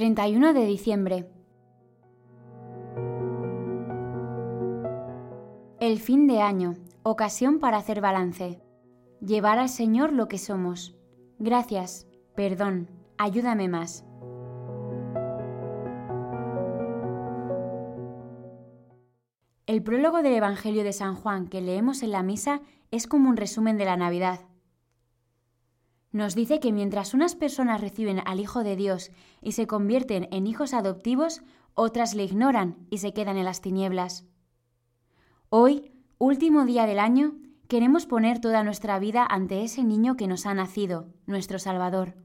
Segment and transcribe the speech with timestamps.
[0.00, 1.28] 31 de diciembre.
[5.78, 8.62] El fin de año, ocasión para hacer balance.
[9.20, 10.96] Llevar al Señor lo que somos.
[11.38, 12.88] Gracias, perdón,
[13.18, 14.06] ayúdame más.
[19.66, 23.36] El prólogo del Evangelio de San Juan que leemos en la misa es como un
[23.36, 24.49] resumen de la Navidad.
[26.12, 30.46] Nos dice que mientras unas personas reciben al Hijo de Dios y se convierten en
[30.46, 31.42] hijos adoptivos,
[31.74, 34.26] otras le ignoran y se quedan en las tinieblas.
[35.50, 37.34] Hoy, último día del año,
[37.68, 42.16] queremos poner toda nuestra vida ante ese niño que nos ha nacido, nuestro Salvador.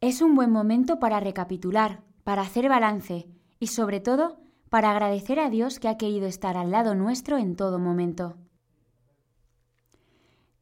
[0.00, 3.26] Es un buen momento para recapitular, para hacer balance
[3.58, 7.56] y sobre todo para agradecer a Dios que ha querido estar al lado nuestro en
[7.56, 8.36] todo momento.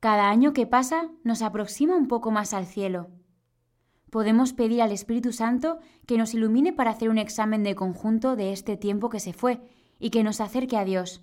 [0.02, 3.10] Cada año que pasa nos aproxima un poco más al cielo.
[4.10, 8.52] Podemos pedir al Espíritu Santo que nos ilumine para hacer un examen de conjunto de
[8.52, 9.60] este tiempo que se fue
[10.00, 11.22] y que nos acerque a Dios.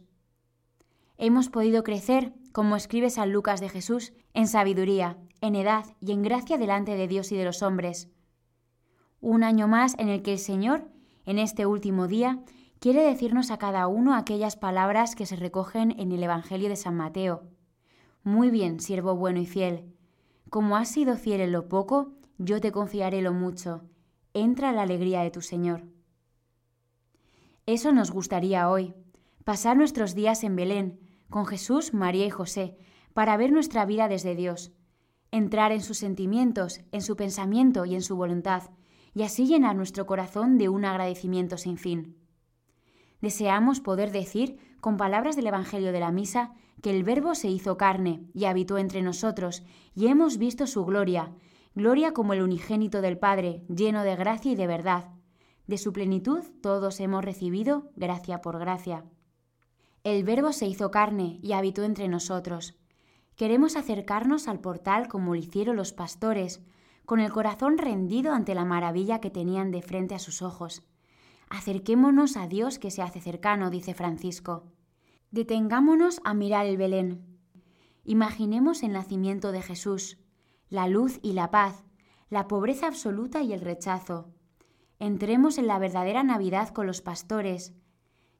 [1.17, 6.21] Hemos podido crecer, como escribe San Lucas de Jesús, en sabiduría, en edad y en
[6.21, 8.07] gracia delante de Dios y de los hombres.
[9.19, 10.87] Un año más en el que el Señor,
[11.25, 12.39] en este último día,
[12.79, 16.95] quiere decirnos a cada uno aquellas palabras que se recogen en el Evangelio de San
[16.95, 17.58] Mateo.
[18.23, 19.93] Muy bien, siervo bueno y fiel.
[20.49, 23.83] Como has sido fiel en lo poco, yo te confiaré lo mucho.
[24.33, 25.83] Entra la alegría de tu Señor.
[27.65, 28.95] Eso nos gustaría hoy,
[29.43, 32.77] pasar nuestros días en Belén, con Jesús, María y José,
[33.13, 34.71] para ver nuestra vida desde Dios,
[35.31, 38.63] entrar en sus sentimientos, en su pensamiento y en su voluntad,
[39.13, 42.17] y así llenar nuestro corazón de un agradecimiento sin fin.
[43.21, 47.77] Deseamos poder decir, con palabras del Evangelio de la Misa, que el Verbo se hizo
[47.77, 49.63] carne y habitó entre nosotros,
[49.95, 51.33] y hemos visto su gloria,
[51.75, 55.09] gloria como el unigénito del Padre, lleno de gracia y de verdad.
[55.67, 59.05] De su plenitud todos hemos recibido gracia por gracia.
[60.03, 62.75] El Verbo se hizo carne y habitó entre nosotros.
[63.35, 66.61] Queremos acercarnos al portal como lo hicieron los pastores,
[67.05, 70.83] con el corazón rendido ante la maravilla que tenían de frente a sus ojos.
[71.49, 74.63] Acerquémonos a Dios que se hace cercano, dice Francisco.
[75.31, 77.25] Detengámonos a mirar el Belén.
[78.03, 80.17] Imaginemos el nacimiento de Jesús,
[80.69, 81.85] la luz y la paz,
[82.29, 84.33] la pobreza absoluta y el rechazo.
[84.97, 87.73] Entremos en la verdadera Navidad con los pastores.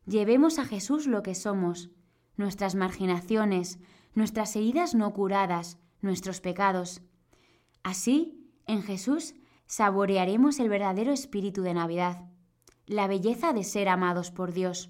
[0.06, 1.92] Llevemos a Jesús lo que somos,
[2.36, 3.80] nuestras marginaciones,
[4.14, 7.02] nuestras heridas no curadas, nuestros pecados.
[7.84, 9.36] Así, en Jesús,
[9.68, 12.30] saborearemos el verdadero espíritu de Navidad
[12.90, 14.90] la belleza de ser amados por Dios.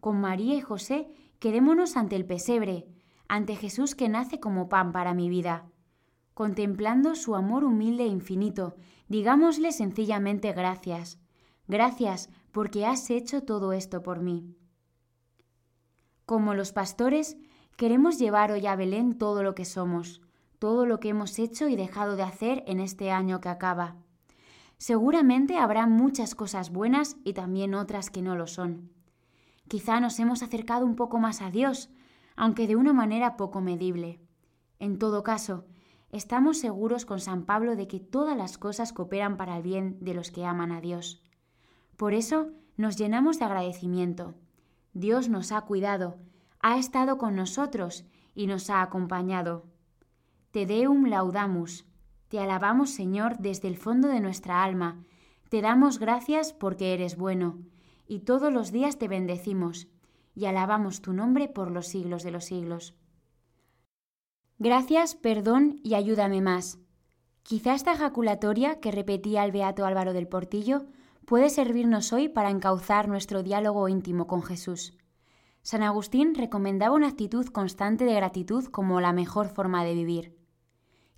[0.00, 2.86] Con María y José quedémonos ante el pesebre,
[3.28, 5.70] ante Jesús que nace como pan para mi vida.
[6.34, 8.76] Contemplando su amor humilde e infinito,
[9.08, 11.18] digámosle sencillamente gracias.
[11.68, 14.56] Gracias porque has hecho todo esto por mí.
[16.26, 17.36] Como los pastores,
[17.76, 20.22] queremos llevar hoy a Belén todo lo que somos,
[20.58, 23.96] todo lo que hemos hecho y dejado de hacer en este año que acaba.
[24.78, 28.90] Seguramente habrá muchas cosas buenas y también otras que no lo son.
[29.70, 31.90] Quizá nos hemos acercado un poco más a Dios,
[32.34, 34.18] aunque de una manera poco medible.
[34.80, 35.64] En todo caso,
[36.10, 40.12] estamos seguros con San Pablo de que todas las cosas cooperan para el bien de
[40.12, 41.22] los que aman a Dios.
[41.96, 44.34] Por eso nos llenamos de agradecimiento.
[44.92, 46.18] Dios nos ha cuidado,
[46.60, 48.04] ha estado con nosotros
[48.34, 49.66] y nos ha acompañado.
[50.50, 51.86] Te deum laudamus,
[52.26, 55.04] te alabamos, Señor, desde el fondo de nuestra alma.
[55.48, 57.60] Te damos gracias porque eres bueno,
[58.10, 59.86] y todos los días te bendecimos,
[60.34, 62.96] y alabamos tu nombre por los siglos de los siglos.
[64.58, 66.80] Gracias, perdón y ayúdame más.
[67.44, 70.86] Quizá esta ejaculatoria que repetía el beato Álvaro del Portillo
[71.24, 74.98] puede servirnos hoy para encauzar nuestro diálogo íntimo con Jesús.
[75.62, 80.36] San Agustín recomendaba una actitud constante de gratitud como la mejor forma de vivir.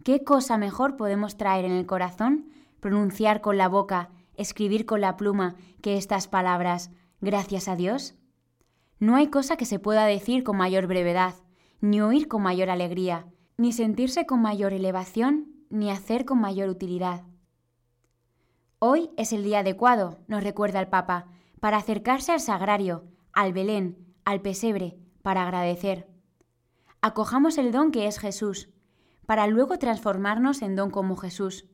[0.04, 2.50] ¿Qué cosa mejor podemos traer en el corazón,
[2.80, 4.10] pronunciar con la boca,
[4.42, 6.90] escribir con la pluma, que estas palabras,
[7.20, 8.14] gracias a Dios?
[8.98, 11.34] No hay cosa que se pueda decir con mayor brevedad,
[11.80, 17.24] ni oír con mayor alegría, ni sentirse con mayor elevación, ni hacer con mayor utilidad.
[18.78, 21.26] Hoy es el día adecuado, nos recuerda el Papa,
[21.60, 26.08] para acercarse al sagrario, al Belén, al pesebre, para agradecer.
[27.00, 28.70] Acojamos el don que es Jesús,
[29.26, 31.66] para luego transformarnos en don como Jesús.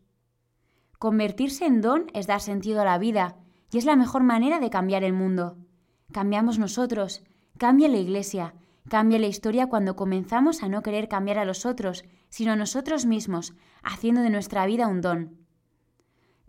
[0.98, 3.36] Convertirse en don es dar sentido a la vida
[3.70, 5.56] y es la mejor manera de cambiar el mundo.
[6.10, 7.22] Cambiamos nosotros,
[7.56, 8.54] cambia la Iglesia,
[8.88, 13.06] cambia la historia cuando comenzamos a no querer cambiar a los otros, sino a nosotros
[13.06, 13.54] mismos,
[13.84, 15.36] haciendo de nuestra vida un don.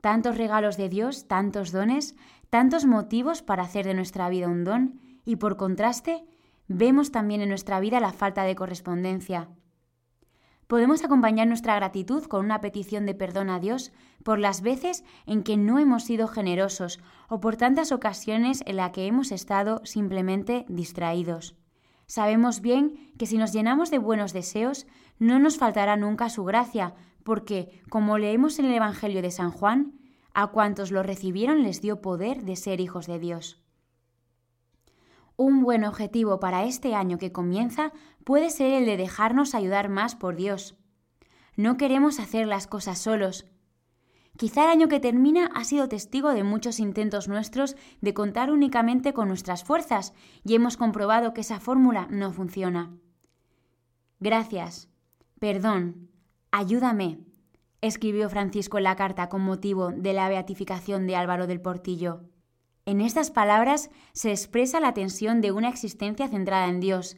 [0.02, 2.16] Tantos regalos de Dios, tantos dones,
[2.50, 6.26] tantos motivos para hacer de nuestra vida un don, y por contraste,
[6.68, 9.50] vemos también en nuestra vida la falta de correspondencia.
[10.70, 13.92] Podemos acompañar nuestra gratitud con una petición de perdón a Dios
[14.24, 18.92] por las veces en que no hemos sido generosos o por tantas ocasiones en las
[18.92, 21.56] que hemos estado simplemente distraídos.
[22.06, 24.86] Sabemos bien que si nos llenamos de buenos deseos,
[25.18, 26.94] no nos faltará nunca su gracia,
[27.24, 30.00] porque, como leemos en el Evangelio de San Juan,
[30.36, 33.60] a cuantos lo recibieron les dio poder de ser hijos de Dios.
[35.42, 37.94] Un buen objetivo para este año que comienza
[38.26, 40.76] puede ser el de dejarnos ayudar más por Dios.
[41.56, 43.46] No queremos hacer las cosas solos.
[44.36, 49.14] Quizá el año que termina ha sido testigo de muchos intentos nuestros de contar únicamente
[49.14, 50.14] con nuestras fuerzas
[50.44, 52.92] y hemos comprobado que esa fórmula no funciona.
[54.20, 54.90] Gracias,
[55.40, 56.10] perdón,
[56.52, 57.22] ayúdame,
[57.80, 62.26] escribió Francisco en la carta con motivo de la beatificación de Álvaro del Portillo.
[62.90, 67.18] En estas palabras se expresa la tensión de una existencia centrada en Dios,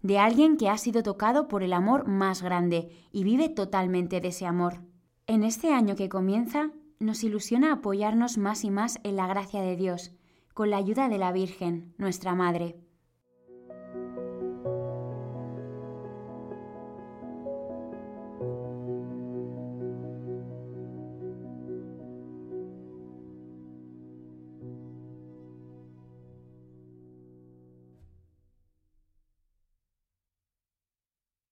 [0.00, 4.28] de alguien que ha sido tocado por el amor más grande y vive totalmente de
[4.28, 4.80] ese amor.
[5.26, 9.76] En este año que comienza, nos ilusiona apoyarnos más y más en la gracia de
[9.76, 10.12] Dios,
[10.54, 12.78] con la ayuda de la Virgen, nuestra Madre.